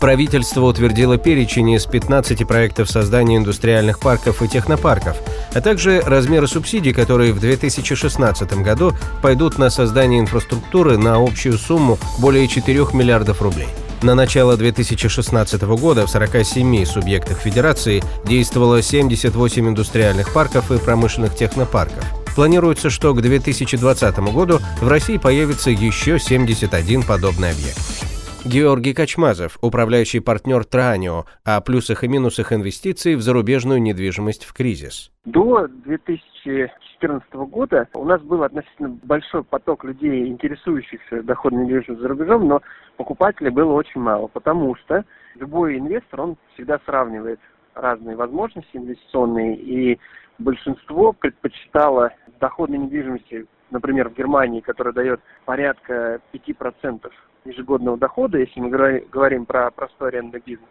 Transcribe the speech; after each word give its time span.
Правительство 0.00 0.62
утвердило 0.62 1.16
перечень 1.16 1.70
из 1.70 1.86
15 1.86 2.46
проектов 2.46 2.90
создания 2.90 3.38
индустриальных 3.38 3.98
парков 3.98 4.42
и 4.42 4.48
технопарков, 4.48 5.16
а 5.54 5.60
также 5.60 6.00
размеры 6.00 6.46
субсидий, 6.46 6.92
которые 6.92 7.32
в 7.32 7.40
2016 7.40 8.62
году 8.62 8.92
пойдут 9.22 9.58
на 9.58 9.70
создание 9.70 10.20
инфраструктуры 10.20 10.98
на 10.98 11.16
общую 11.16 11.56
сумму 11.56 11.98
более 12.18 12.46
4 12.46 12.86
миллиардов 12.92 13.40
рублей. 13.40 13.68
На 14.02 14.14
начало 14.14 14.58
2016 14.58 15.62
года 15.62 16.06
в 16.06 16.10
47 16.10 16.84
субъектах 16.84 17.38
Федерации 17.38 18.04
действовало 18.26 18.82
78 18.82 19.68
индустриальных 19.68 20.32
парков 20.34 20.70
и 20.70 20.78
промышленных 20.78 21.34
технопарков. 21.34 22.04
Планируется, 22.34 22.90
что 22.90 23.14
к 23.14 23.22
2020 23.22 24.18
году 24.18 24.60
в 24.82 24.88
России 24.88 25.16
появится 25.16 25.70
еще 25.70 26.18
71 26.18 27.02
подобный 27.02 27.52
объект. 27.52 28.05
Георгий 28.48 28.94
Качмазов, 28.94 29.58
управляющий 29.60 30.20
партнер 30.20 30.64
Транио, 30.64 31.24
о 31.44 31.60
плюсах 31.60 32.04
и 32.04 32.08
минусах 32.08 32.52
инвестиций 32.52 33.16
в 33.16 33.20
зарубежную 33.20 33.82
недвижимость 33.82 34.44
в 34.44 34.52
кризис. 34.52 35.10
До 35.24 35.66
2014 35.66 37.34
года 37.34 37.88
у 37.94 38.04
нас 38.04 38.22
был 38.22 38.44
относительно 38.44 38.90
большой 39.02 39.42
поток 39.42 39.82
людей, 39.82 40.28
интересующихся 40.28 41.24
доходной 41.24 41.64
недвижимостью 41.64 41.96
за 41.96 42.08
рубежом, 42.08 42.46
но 42.46 42.62
покупателей 42.96 43.50
было 43.50 43.72
очень 43.72 44.00
мало, 44.00 44.28
потому 44.28 44.76
что 44.76 45.04
любой 45.34 45.78
инвестор, 45.78 46.20
он 46.20 46.36
всегда 46.54 46.78
сравнивает 46.86 47.40
разные 47.74 48.14
возможности 48.14 48.76
инвестиционные, 48.76 49.56
и 49.56 49.98
большинство 50.38 51.12
предпочитало 51.12 52.12
доходной 52.38 52.78
недвижимости, 52.78 53.46
например, 53.70 54.08
в 54.08 54.14
Германии, 54.14 54.60
которая 54.60 54.94
дает 54.94 55.20
порядка 55.44 56.20
5% 56.32 57.10
ежегодного 57.44 57.96
дохода, 57.96 58.38
если 58.38 58.60
мы 58.60 58.70
говорим 59.10 59.46
про 59.46 59.70
простой 59.70 60.08
арендный 60.08 60.42
бизнес, 60.44 60.68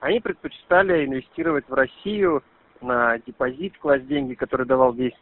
они 0.00 0.20
предпочитали 0.20 1.04
инвестировать 1.04 1.68
в 1.68 1.74
Россию 1.74 2.42
на 2.80 3.18
депозит, 3.18 3.78
класть 3.78 4.06
деньги, 4.06 4.34
который 4.34 4.66
давал 4.66 4.94
10%, 4.94 5.12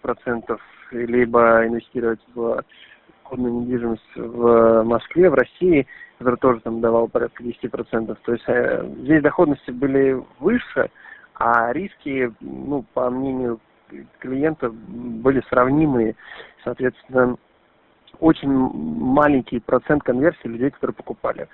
либо 0.90 1.66
инвестировать 1.66 2.20
в 2.34 2.64
доходную 3.22 3.54
недвижимость 3.60 4.16
в 4.16 4.82
Москве, 4.82 5.30
в 5.30 5.34
России, 5.34 5.86
который 6.18 6.36
тоже 6.36 6.60
там 6.60 6.80
давал 6.80 7.08
порядка 7.08 7.42
10%. 7.42 8.16
То 8.24 8.32
есть 8.32 8.44
э, 8.48 8.84
здесь 8.98 9.22
доходности 9.22 9.70
были 9.70 10.22
выше, 10.38 10.90
а 11.34 11.72
риски, 11.72 12.32
ну, 12.40 12.84
по 12.94 13.08
мнению 13.10 13.60
клиента, 14.18 14.70
были 14.70 15.42
сравнимые. 15.48 16.16
Соответственно, 16.64 17.36
очень 18.20 18.50
маленький 18.50 19.60
процент 19.60 20.02
конверсии 20.02 20.46
людей, 20.46 20.70
которые 20.70 20.94
покупали. 20.94 21.48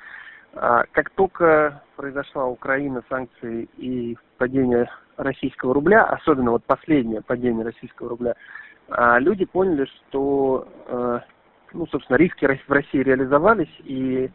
А, 0.55 0.85
как 0.93 1.11
только 1.11 1.83
произошла 1.97 2.47
Украина, 2.47 3.03
санкции 3.09 3.69
и 3.77 4.17
падение 4.39 4.91
российского 5.17 5.75
рубля, 5.75 6.05
особенно 6.05 6.53
вот 6.53 6.65
последнее 6.65 7.23
падение 7.23 7.65
российского 7.65 8.11
рубля, 8.11 8.35
а, 8.89 9.19
люди 9.19 9.45
поняли, 9.45 9.85
что, 9.85 10.67
э, 10.87 11.21
ну, 11.75 11.87
собственно, 11.89 12.17
риски 12.17 12.47
в 12.47 12.73
России 12.73 12.99
реализовались, 12.99 13.75
и 13.85 14.31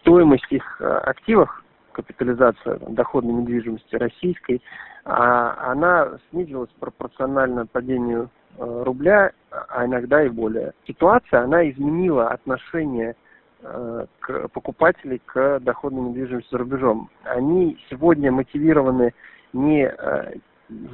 стоимость 0.00 0.50
их 0.50 0.80
э, 0.80 0.84
активов, 0.84 1.62
капитализация 1.96 2.78
доходной 2.88 3.32
недвижимости 3.34 3.96
российской, 3.96 4.62
а, 5.04 5.72
она 5.72 6.18
снизилась 6.30 6.70
пропорционально 6.78 7.66
падению 7.66 8.30
Э, 8.58 8.82
рубля, 8.84 9.32
а 9.50 9.84
иногда 9.84 10.24
и 10.24 10.28
более. 10.28 10.72
Ситуация, 10.86 11.42
она 11.42 11.68
изменила 11.70 12.28
отношение 12.28 13.14
э, 13.60 14.06
к 14.20 14.48
покупателей 14.48 15.20
к 15.26 15.60
доходной 15.60 16.08
недвижимости 16.08 16.48
за 16.50 16.58
рубежом. 16.58 17.10
Они 17.24 17.76
сегодня 17.90 18.32
мотивированы 18.32 19.12
не 19.52 19.86
э, 19.86 20.34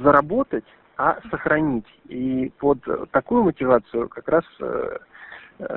заработать, 0.01 0.65
а 0.97 1.19
сохранить. 1.31 1.87
И 2.09 2.51
под 2.59 2.79
такую 3.11 3.43
мотивацию 3.43 4.09
как 4.09 4.27
раз 4.27 4.43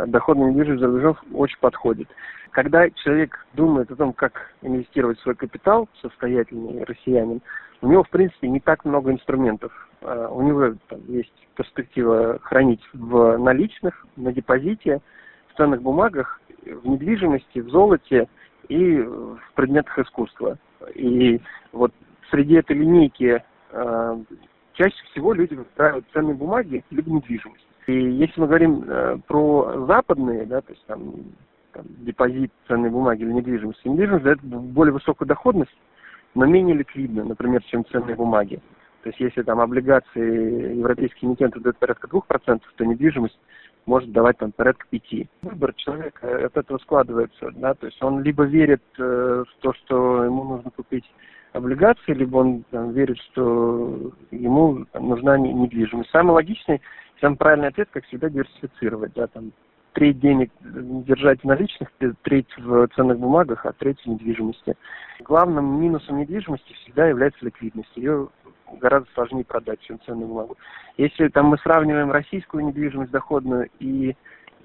доходная 0.06 0.50
недвижимость 0.50 0.80
за 0.80 0.86
рубежом 0.86 1.16
очень 1.32 1.58
подходит. 1.60 2.08
Когда 2.50 2.88
человек 2.90 3.46
думает 3.54 3.90
о 3.90 3.96
том, 3.96 4.12
как 4.12 4.54
инвестировать 4.62 5.18
свой 5.20 5.34
капитал, 5.34 5.88
состоятельный 6.00 6.84
россиянин, 6.84 7.42
у 7.82 7.88
него, 7.88 8.02
в 8.02 8.08
принципе, 8.08 8.48
не 8.48 8.60
так 8.60 8.84
много 8.84 9.12
инструментов. 9.12 9.72
А, 10.00 10.28
у 10.28 10.42
него 10.42 10.74
там, 10.88 11.00
есть 11.08 11.32
перспектива 11.54 12.38
хранить 12.42 12.82
в 12.94 13.36
наличных, 13.36 14.06
на 14.16 14.32
депозите, 14.32 15.00
в 15.48 15.56
ценных 15.56 15.82
бумагах, 15.82 16.40
в 16.64 16.88
недвижимости, 16.88 17.58
в 17.58 17.68
золоте 17.70 18.28
и 18.68 18.98
в 18.98 19.38
предметах 19.54 19.98
искусства. 19.98 20.58
И 20.94 21.40
вот 21.72 21.92
среди 22.30 22.54
этой 22.54 22.76
линейки 22.76 23.42
э, 23.70 24.18
чаще 24.72 25.04
всего 25.10 25.32
люди 25.32 25.54
выбирают 25.54 26.04
ценные 26.12 26.34
бумаги 26.34 26.84
либо 26.90 27.10
недвижимость. 27.10 27.65
И 27.86 27.92
если 27.92 28.40
мы 28.40 28.46
говорим 28.48 28.84
э, 28.86 29.18
про 29.26 29.86
западные, 29.86 30.44
да, 30.46 30.60
то 30.60 30.72
есть 30.72 30.84
там, 30.86 31.14
там 31.72 31.84
депозит 32.00 32.50
ценной 32.66 32.90
бумаги 32.90 33.22
или 33.22 33.32
недвижимость, 33.32 33.84
недвижимость 33.84 34.24
дает 34.24 34.42
более 34.42 34.92
высокую 34.92 35.28
доходность, 35.28 35.76
но 36.34 36.46
менее 36.46 36.76
ликвидно, 36.76 37.24
например, 37.24 37.62
чем 37.64 37.84
ценные 37.86 38.16
бумаги. 38.16 38.60
То 39.02 39.10
есть 39.10 39.20
если 39.20 39.42
там 39.42 39.60
облигации 39.60 40.78
европейские 40.78 41.30
эмитенты 41.30 41.60
дают 41.60 41.78
порядка 41.78 42.08
2%, 42.08 42.60
то 42.76 42.84
недвижимость 42.84 43.38
может 43.86 44.10
давать 44.10 44.38
там 44.38 44.50
порядка 44.50 44.84
5%. 44.90 45.28
Выбор 45.42 45.72
человека 45.74 46.46
от 46.46 46.56
этого 46.56 46.78
складывается, 46.78 47.52
да, 47.54 47.74
то 47.74 47.86
есть 47.86 48.02
он 48.02 48.22
либо 48.22 48.42
верит 48.44 48.82
э, 48.98 49.44
в 49.48 49.62
то, 49.62 49.72
что 49.74 50.24
ему 50.24 50.42
нужно 50.42 50.72
купить 50.72 51.04
облигации, 51.52 52.14
либо 52.14 52.38
он 52.38 52.64
там, 52.70 52.90
верит, 52.90 53.18
что 53.30 54.12
ему 54.30 54.84
там, 54.92 55.08
нужна 55.08 55.38
недвижимость. 55.38 56.10
Самый 56.10 56.32
логичный, 56.32 56.80
самый 57.20 57.36
правильный 57.36 57.68
ответ, 57.68 57.88
как 57.92 58.04
всегда, 58.04 58.28
диверсифицировать, 58.28 59.12
да, 59.14 59.26
там 59.26 59.52
треть 59.96 60.20
денег 60.20 60.50
держать 60.60 61.40
в 61.40 61.44
наличных, 61.44 61.88
треть 62.22 62.48
в 62.58 62.86
ценных 62.94 63.18
бумагах, 63.18 63.64
а 63.64 63.72
треть 63.72 63.98
в 64.02 64.06
недвижимости. 64.06 64.76
Главным 65.20 65.80
минусом 65.80 66.18
недвижимости 66.18 66.74
всегда 66.74 67.06
является 67.06 67.42
ликвидность. 67.44 67.96
Ее 67.96 68.28
гораздо 68.78 69.08
сложнее 69.14 69.44
продать, 69.44 69.80
чем 69.80 69.98
ценную 70.04 70.28
бумагу. 70.28 70.58
Если 70.98 71.28
там 71.28 71.46
мы 71.46 71.56
сравниваем 71.58 72.12
российскую 72.12 72.66
недвижимость 72.66 73.10
доходную 73.10 73.70
и 73.78 74.14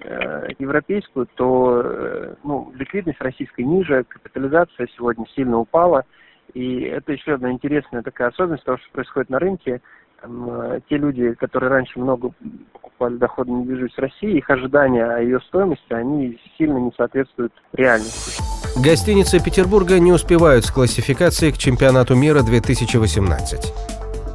э, 0.00 0.48
европейскую, 0.58 1.26
то 1.34 1.80
э, 1.82 2.34
ну, 2.44 2.70
ликвидность 2.74 3.20
российской 3.22 3.62
ниже, 3.62 4.04
капитализация 4.04 4.86
сегодня 4.96 5.24
сильно 5.34 5.58
упала. 5.58 6.04
И 6.52 6.82
это 6.82 7.12
еще 7.12 7.34
одна 7.34 7.52
интересная 7.52 8.02
такая 8.02 8.28
особенность 8.28 8.64
того, 8.64 8.76
что 8.76 8.90
происходит 8.92 9.30
на 9.30 9.38
рынке. 9.38 9.80
Э, 10.24 10.80
те 10.88 10.96
люди, 10.96 11.32
которые 11.34 11.70
раньше 11.70 11.98
много 11.98 12.30
покупали 12.72 13.16
доходную 13.16 13.62
недвижимость 13.62 13.98
России, 13.98 14.38
их 14.38 14.48
ожидания 14.50 15.04
о 15.04 15.20
ее 15.20 15.40
стоимости, 15.40 15.92
они 15.92 16.38
сильно 16.56 16.78
не 16.78 16.92
соответствуют 16.96 17.52
реальности. 17.72 18.40
Гостиницы 18.82 19.42
Петербурга 19.42 19.98
не 19.98 20.12
успевают 20.12 20.64
с 20.64 20.70
классификацией 20.70 21.52
к 21.52 21.58
чемпионату 21.58 22.14
мира 22.14 22.42
2018. 22.42 23.72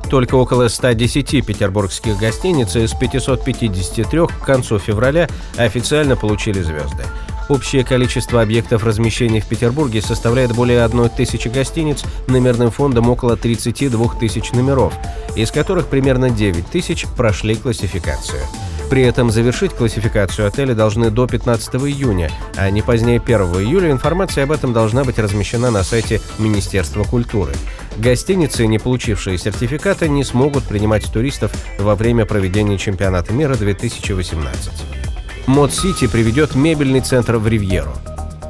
Только 0.10 0.36
около 0.36 0.68
110 0.68 1.46
петербургских 1.46 2.18
гостиниц 2.18 2.76
из 2.76 2.94
553 2.94 4.28
к 4.28 4.46
концу 4.46 4.80
февраля 4.80 5.28
официально 5.58 6.16
получили 6.16 6.60
звезды. 6.60 7.04
Общее 7.50 7.84
количество 7.86 8.42
объектов 8.42 8.84
размещения 8.84 9.40
в 9.40 9.46
Петербурге 9.46 10.02
составляет 10.02 10.54
более 10.54 10.84
1 10.84 11.10
тысячи 11.10 11.48
гостиниц 11.48 12.04
номерным 12.28 12.72
фондом 12.72 13.10
около 13.10 13.38
32 13.38 14.16
тысяч 14.20 14.52
номеров, 14.52 14.94
из 15.36 15.52
которых 15.52 15.88
примерно 15.88 16.30
9 16.30 16.68
тысяч 16.68 17.06
прошли 17.16 17.56
классификацию. 17.56 18.42
При 18.90 19.02
этом 19.02 19.32
завершить 19.32 19.74
классификацию 19.74 20.48
отеля 20.48 20.74
должны 20.74 21.10
до 21.10 21.28
15 21.28 21.76
июня, 21.76 22.32
а 22.56 22.70
не 22.70 22.82
позднее 22.82 23.20
1 23.20 23.38
июля 23.62 23.92
информация 23.92 24.46
об 24.46 24.52
этом 24.52 24.72
должна 24.72 25.04
быть 25.04 25.20
размещена 25.20 25.72
на 25.72 25.84
сайте 25.84 26.22
Министерства 26.40 27.04
культуры. 27.04 27.54
Гостиницы, 27.98 28.66
не 28.66 28.80
получившие 28.80 29.38
сертификата, 29.38 30.08
не 30.08 30.24
смогут 30.24 30.64
принимать 30.64 31.12
туристов 31.12 31.52
во 31.80 31.96
время 31.96 32.26
проведения 32.26 32.78
чемпионата 32.78 33.34
мира 33.34 33.56
2018. 33.56 35.07
Мод 35.48 35.72
приведет 36.12 36.56
мебельный 36.56 37.00
центр 37.00 37.38
в 37.38 37.48
Ривьеру. 37.48 37.94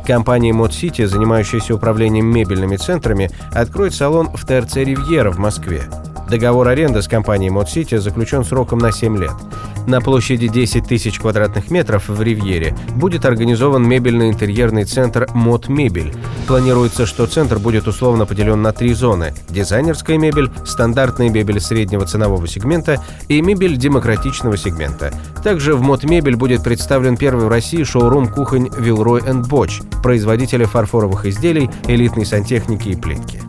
Компания 0.04 0.52
City, 0.72 1.06
занимающаяся 1.06 1.76
управлением 1.76 2.26
мебельными 2.26 2.76
центрами, 2.76 3.30
откроет 3.54 3.94
салон 3.94 4.32
в 4.34 4.44
ТРЦ 4.48 4.78
«Ривьера» 4.78 5.30
в 5.30 5.38
Москве. 5.38 5.84
Договор 6.28 6.68
аренды 6.68 7.04
с 7.04 7.08
компанией 7.08 7.52
City 7.68 8.00
заключен 8.00 8.44
сроком 8.44 8.80
на 8.80 8.92
7 8.92 9.16
лет. 9.16 9.32
На 9.88 10.02
площади 10.02 10.50
10 10.50 10.86
тысяч 10.86 11.18
квадратных 11.18 11.72
метров 11.72 12.10
в 12.10 12.22
Ривьере 12.22 12.76
будет 12.96 13.24
организован 13.24 13.88
мебельно-интерьерный 13.88 14.84
центр 14.84 15.30
Mod 15.34 15.72
Мебель. 15.72 16.14
Планируется, 16.46 17.06
что 17.06 17.26
центр 17.26 17.58
будет 17.58 17.88
условно 17.88 18.26
поделен 18.26 18.62
на 18.62 18.74
три 18.74 18.94
зоны– 18.94 19.34
дизайнерская 19.50 20.18
мебель, 20.18 20.52
стандартная 20.66 21.30
мебель 21.30 21.62
среднего 21.62 22.06
ценового 22.06 22.50
сегмента 22.50 23.02
и 23.30 23.42
мебель 23.42 23.78
демократичного 23.78 24.58
сегмента. 24.58 25.14
Также 25.42 25.74
в 25.74 25.82
Mod 25.82 26.06
Мебель 26.06 26.36
будет 26.36 26.64
представлен 26.64 27.16
первый 27.16 27.46
в 27.46 27.50
России 27.50 27.84
шоурум 27.84 28.28
кухонь 28.28 28.70
Вилрой 28.78 29.22
Боч, 29.48 29.80
производителя 30.04 30.66
фарфоровых 30.66 31.26
изделий, 31.26 31.70
элитной 31.88 32.26
сантехники 32.26 32.90
и 32.90 32.96
плитки. 32.98 33.42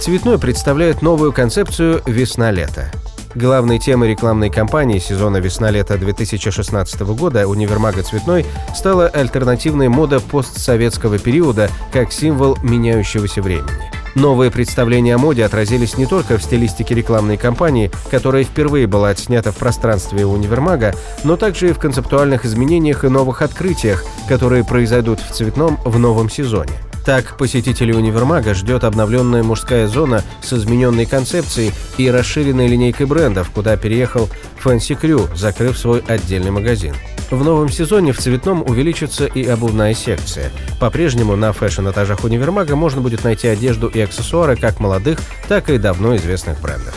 Цветной 0.00 0.40
представляет 0.40 1.00
новую 1.00 1.32
концепцию 1.32 2.02
«Весна-лето». 2.06 2.90
Главной 3.36 3.78
темой 3.78 4.12
рекламной 4.12 4.48
кампании 4.48 4.98
сезона 4.98 5.36
весна-лето 5.36 5.98
2016 5.98 7.02
года 7.02 7.46
универмага 7.46 8.02
«Цветной» 8.02 8.46
стала 8.74 9.08
альтернативная 9.08 9.90
мода 9.90 10.20
постсоветского 10.20 11.18
периода 11.18 11.68
как 11.92 12.12
символ 12.12 12.56
меняющегося 12.62 13.42
времени. 13.42 13.68
Новые 14.14 14.50
представления 14.50 15.16
о 15.16 15.18
моде 15.18 15.44
отразились 15.44 15.98
не 15.98 16.06
только 16.06 16.38
в 16.38 16.42
стилистике 16.42 16.94
рекламной 16.94 17.36
кампании, 17.36 17.90
которая 18.10 18.42
впервые 18.42 18.86
была 18.86 19.10
отснята 19.10 19.52
в 19.52 19.56
пространстве 19.56 20.24
универмага, 20.24 20.94
но 21.22 21.36
также 21.36 21.68
и 21.68 21.72
в 21.74 21.78
концептуальных 21.78 22.46
изменениях 22.46 23.04
и 23.04 23.10
новых 23.10 23.42
открытиях, 23.42 24.02
которые 24.30 24.64
произойдут 24.64 25.20
в 25.20 25.30
«Цветном» 25.32 25.78
в 25.84 25.98
новом 25.98 26.30
сезоне. 26.30 26.72
Так, 27.06 27.36
посетителей 27.36 27.94
универмага 27.94 28.52
ждет 28.52 28.82
обновленная 28.82 29.44
мужская 29.44 29.86
зона 29.86 30.24
с 30.42 30.52
измененной 30.52 31.06
концепцией 31.06 31.72
и 31.98 32.10
расширенной 32.10 32.66
линейкой 32.66 33.06
брендов, 33.06 33.50
куда 33.50 33.76
переехал 33.76 34.28
Fancy 34.62 35.00
Crew, 35.00 35.32
закрыв 35.36 35.78
свой 35.78 36.02
отдельный 36.08 36.50
магазин. 36.50 36.96
В 37.30 37.44
новом 37.44 37.68
сезоне 37.68 38.12
в 38.12 38.18
цветном 38.18 38.60
увеличится 38.62 39.26
и 39.26 39.44
обувная 39.46 39.94
секция. 39.94 40.50
По-прежнему 40.80 41.36
на 41.36 41.52
фэшн-этажах 41.52 42.24
универмага 42.24 42.74
можно 42.74 43.00
будет 43.00 43.22
найти 43.22 43.46
одежду 43.46 43.86
и 43.86 44.00
аксессуары 44.00 44.56
как 44.56 44.80
молодых, 44.80 45.20
так 45.46 45.70
и 45.70 45.78
давно 45.78 46.16
известных 46.16 46.60
брендов. 46.60 46.96